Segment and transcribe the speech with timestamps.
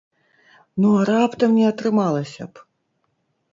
[0.83, 2.67] Ну а раптам не атрымалася б?